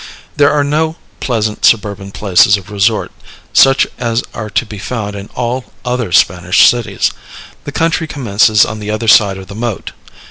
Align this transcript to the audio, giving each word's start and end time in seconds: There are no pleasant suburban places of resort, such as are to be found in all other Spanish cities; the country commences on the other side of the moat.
There 0.35 0.49
are 0.49 0.63
no 0.63 0.95
pleasant 1.19 1.63
suburban 1.63 2.11
places 2.11 2.57
of 2.57 2.71
resort, 2.71 3.11
such 3.53 3.85
as 3.99 4.23
are 4.33 4.49
to 4.49 4.65
be 4.65 4.79
found 4.79 5.15
in 5.15 5.29
all 5.35 5.65
other 5.85 6.11
Spanish 6.11 6.67
cities; 6.67 7.11
the 7.65 7.71
country 7.71 8.07
commences 8.07 8.65
on 8.65 8.79
the 8.79 8.89
other 8.89 9.07
side 9.07 9.37
of 9.37 9.45
the 9.47 9.53
moat. 9.53 9.91